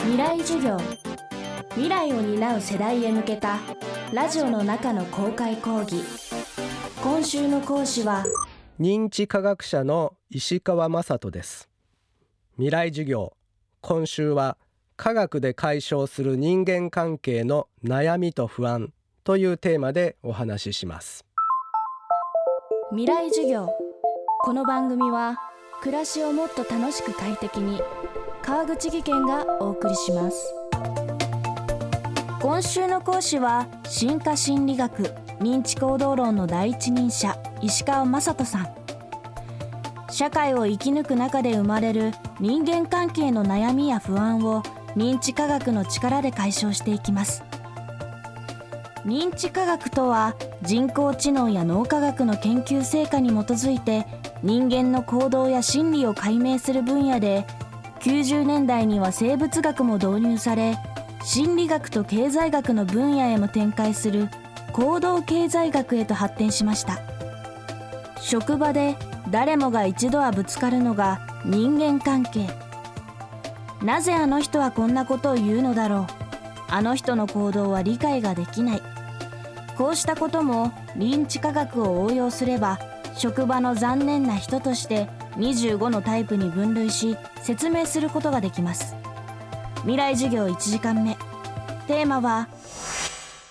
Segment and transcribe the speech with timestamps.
[0.00, 0.76] 未来授業
[1.70, 3.58] 未来を担う世代へ向けた
[4.12, 6.02] ラジオの中の公開講義
[7.02, 8.24] 今週の講師は
[8.80, 11.68] 認知科学者の石川雅人です
[12.54, 13.34] 未来授業
[13.80, 14.56] 今週は
[14.96, 18.92] 科学で解消する人間関係の悩みと不安
[19.24, 21.24] というテーマでお話しします
[22.90, 23.68] 未来授業
[24.40, 25.36] この番組は
[25.80, 27.80] 暮らしをもっと楽しく快適に
[28.42, 30.54] 川口義賢がお送りします。
[32.40, 38.74] 今週の講師は進化心理学認知行動論の第一人者石川雅人さん。
[40.10, 44.62] 社会を生き抜く中で生まれる人間関係の悩みや不安を
[44.96, 47.44] 認知科学の力で解消していきます。
[49.08, 54.06] 認知科学とは人工知能や脳科学の研究成果に基づいて
[54.42, 57.46] 人間の行動や心理を解明する分野で
[58.00, 60.76] 90年代には生物学も導入され
[61.24, 64.28] 心理学と経済学の分野へも展開する
[64.74, 67.00] 行動経済学へと発展しました。
[68.20, 68.96] 職場で
[69.30, 72.46] 誰もが一度はぶつかるのが人間関係。
[73.82, 76.06] なぜあの人はこんなことを言うのだろう。
[76.70, 78.97] あの人の行動は理解ができない。
[79.78, 82.80] こうしたことも認知科学を応用すれば
[83.14, 88.96] 職場の残念な人として25のタイプに分類し説明することができます。
[89.82, 91.16] 未来授業1時間目。
[91.86, 92.48] テーマは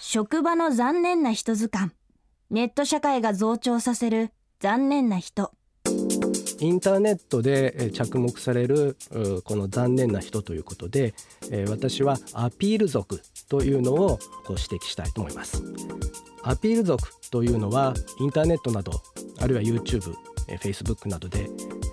[0.00, 1.92] 職場の残念な人図鑑。
[2.50, 4.30] ネット社会が増長させる
[4.60, 5.52] 残念な人。
[6.60, 8.96] インターネットで着目される
[9.44, 11.14] この残念な人ということで
[11.68, 15.62] 私はアピール族というのを指摘したいと思います
[16.42, 18.92] アピール族というのはインターネットなど
[19.40, 20.14] あるいは YouTube、
[20.60, 21.48] Facebook などで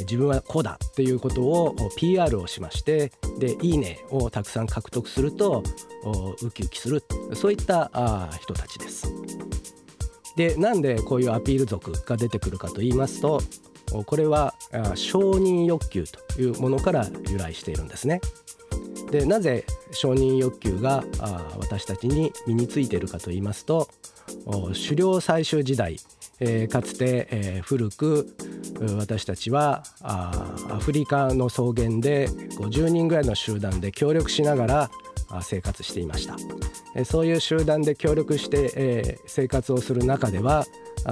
[0.00, 5.62] 自分はこうだっていうことを PR をしましてで「いいね」をたくさん獲得すると
[6.42, 7.02] ウキウキする
[7.34, 9.12] そういった人たちです。
[10.36, 13.40] でなんでこういうアピール族が出てくるかと言いますと
[14.04, 14.54] これは
[14.94, 18.20] 承認欲求というものから由来しているんですね。
[19.10, 21.04] でなぜ承認欲求が
[21.58, 23.88] 私たちに身についているかと言いますと
[24.74, 25.96] 狩猟採集時代、
[26.40, 28.34] えー、かつて、えー、古く
[28.98, 34.90] 私たちはアフリカの草原で50人ぐらいの集団で協力しながら
[35.42, 40.64] 生活していましたそういう集団で協力して、えー、生活をする中では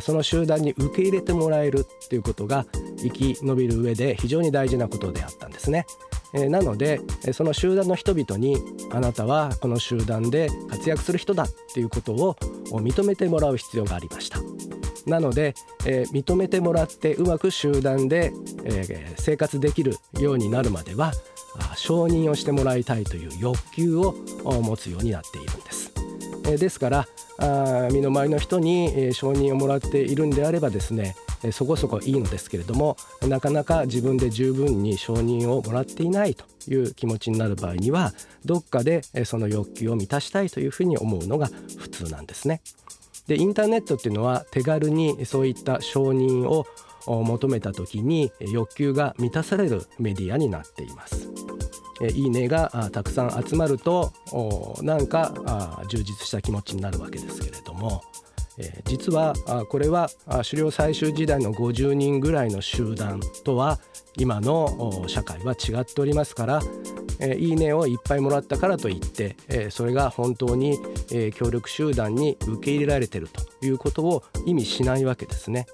[0.00, 2.66] その集団に受け入れてもらえるっていうことが
[2.98, 5.86] 生き延びる上で非常に大事なことであったんですね。
[6.32, 7.00] なので
[7.32, 8.56] その集団の人々に
[8.90, 12.36] あなたはこの集団で活躍する人だっていうことを
[12.70, 14.38] 認めてもらう必要がありました。
[15.06, 15.54] なので、
[15.84, 18.32] え、認めてもらってうまく集団で、
[18.64, 21.12] え、生活できるようになるまでは
[21.76, 24.14] 承認をしてもらいたいという欲求を
[24.44, 25.92] 持つようになっているんです。
[26.46, 31.16] え、ですからあ身の回りの人に、え承認をもらっているんであればですね
[31.50, 38.12] そこそこいいのですけれどもなかなか自分で十分に承認をもらっていないという気持ちになる場合には
[38.44, 41.48] どっかでその欲求を満たしたいというふうに思うのが
[41.78, 42.60] 普通なんですね。
[43.26, 46.66] でインターネットっていうのは手軽にそういった承認を
[47.06, 51.28] 求めた時に欲求が満たされるメディアになっています。
[52.14, 54.12] いいねがたくさん集まると
[54.82, 58.02] なんか充実した気持ちになるわけですけれども
[58.84, 59.34] 実は
[59.68, 63.78] これは狩猟採集時代の50人ぐらいの集団とは
[64.16, 66.60] 今の社会は違っておりますから
[67.20, 69.36] いいねをいっぱいもらったからといって、
[69.70, 70.78] それが本当に、
[71.34, 75.66] 協力集団に受け入れられてるということを意味しないわけですね。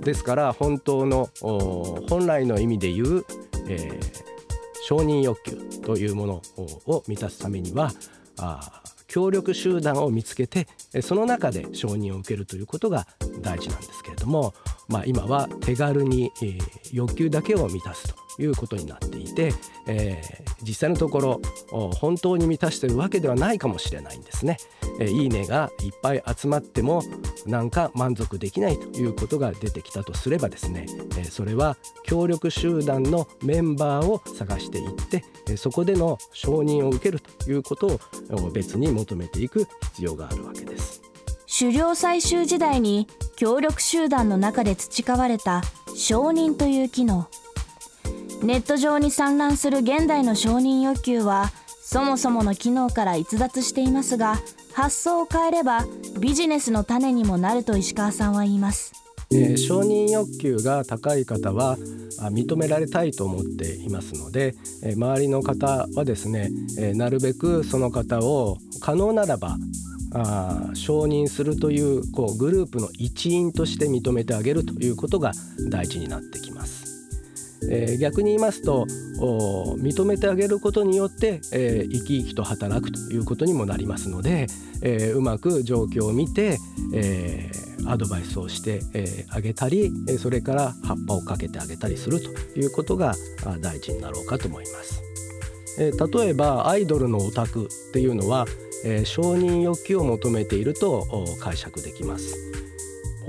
[0.00, 3.26] ですから本当の本来の意味で言う、
[3.68, 3.88] え
[4.90, 6.42] 承認欲求というもの
[6.86, 7.92] を満たすためには
[8.40, 10.66] あ協力集団を見つけて
[11.00, 13.06] その中で承認を受けるということが
[13.40, 14.52] 大事なんですけれども、
[14.88, 16.58] まあ、今は手軽に、え
[16.92, 18.16] 欲求だけを満たすと。
[18.40, 19.52] いうことになっていて、
[19.86, 21.40] えー、実際のところ
[21.70, 24.58] 本当に満たしてるわけではないかもしれないんですね。
[24.98, 27.02] えー、いいねがいっぱい集まっても
[27.46, 37.86] なんか満足できないということが出てきたとすればですね、えー、それは協力集団のメンバーを探していって、えそこでの承認を受けるということ
[38.30, 41.02] を別に求めていく必要があるわけです。
[41.58, 45.62] 狩猟採集時代に協力集団の中で培われた
[45.96, 47.26] 承認という機能
[48.42, 51.50] ネット上に散乱する現代の承認欲求は
[51.82, 54.38] そもそもの機能から逸脱していますが
[54.72, 55.84] 発想を変えれば
[56.18, 58.92] ビジネスの種にもなると石川さんは言います
[59.32, 61.78] えー、承認欲求が高い方は
[62.32, 69.56] 認められたいと思っていますので、えー、周りの方はですね、えー、なるべくその方を可能ならば
[70.14, 75.30] あ承認するというこうグループの一員として認めてあげるということが
[75.70, 76.49] 大事になってきます。
[77.70, 78.86] えー、逆に言いますと
[79.78, 84.48] 認めてあげることによって、えー、生き生きと働くということにもなりますので、
[84.82, 86.58] えー、うまく状況を見て、
[86.92, 93.14] えー、アドバイスをして、え、あげたりそれから葉っぱをかけてあげたりするということが
[93.60, 95.02] 大事になろうかと思います。
[95.78, 98.46] え、例えばアイドルのオタクっていうのは、
[98.84, 101.06] え、承認欲求を求めていると
[101.40, 102.59] 解釈できます。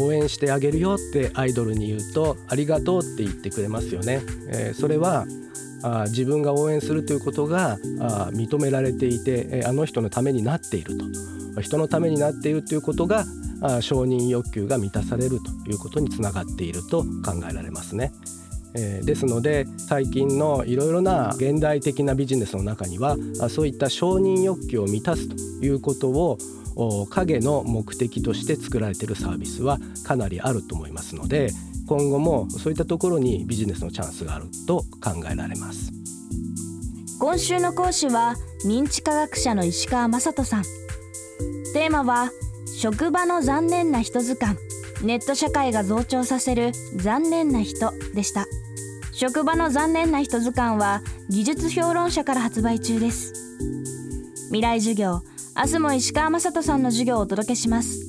[0.00, 4.22] 応援してあげるよってアイドルに言うとありがとうって言ってくれますよね。
[4.48, 5.26] え、それは
[5.82, 10.96] あ自分が応援するということがあ認められていて、え、あの人のためになっている
[11.54, 13.24] と人のためになっているということが
[13.62, 18.12] あ承認欲求が満たされるということにつながっていると考えられますね。
[18.76, 23.16] えー、ですので最近のいろいろな現代的なビジネスの中には
[23.48, 26.38] そういった承認欲求を満たすということを
[27.10, 31.50] 影の目的として作られているサービスはかなりあると思いますので
[31.86, 35.92] 今後もそういったところにビジネスのチャンスがあると考えられます。
[37.18, 38.34] 今週の講師は
[38.64, 40.62] 認知科学者の石川雅人さん。
[41.72, 42.30] テーマは
[42.76, 44.58] 職場の残念な人図鑑。
[45.02, 48.46] ネット社会が増長させる残念な人でした。
[49.18, 53.32] 職場の残念な人図鑑は技術評論者から発売中です。
[54.48, 55.22] 未来授業
[55.56, 58.02] 明日も石川雅人さんの授業をお届けします。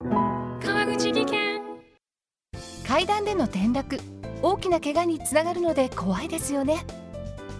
[0.00, 1.60] 川口技研。
[2.88, 4.00] 階段での転落
[4.40, 6.86] 大きな怪我につながるので怖いですよね。